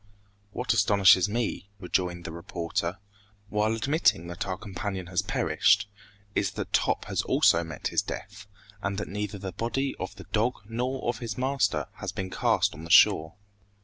"What 0.51 0.73
astonishes 0.73 1.29
me," 1.29 1.69
rejoined 1.79 2.25
the 2.25 2.31
reporter, 2.31 2.97
"while 3.49 3.75
admitting 3.75 4.25
that 4.29 4.47
our 4.47 4.57
companion 4.57 5.05
has 5.05 5.21
perished, 5.21 5.87
is 6.33 6.49
that 6.53 6.73
Top 6.73 7.05
has 7.05 7.21
also 7.21 7.63
met 7.63 7.89
his 7.89 8.01
death, 8.01 8.47
and 8.81 8.97
that 8.97 9.07
neither 9.07 9.37
the 9.37 9.51
body 9.51 9.93
of 9.99 10.15
the 10.15 10.25
dog 10.33 10.55
nor 10.67 11.07
of 11.07 11.19
his 11.19 11.37
master 11.37 11.85
has 11.97 12.11
been 12.11 12.31
cast 12.31 12.73
on 12.73 12.83
the 12.83 12.89
shore!" 12.89 13.35